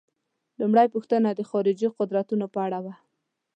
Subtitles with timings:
[0.59, 2.93] لومړۍ پوښتنه د خارجي قدرتونو په اړه وه.